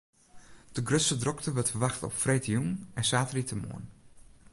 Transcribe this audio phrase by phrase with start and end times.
[0.75, 3.85] De grutste drokte wurdt ferwachte op freedtejûn en saterdeitemoarn.